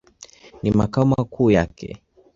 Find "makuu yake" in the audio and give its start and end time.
1.05-2.01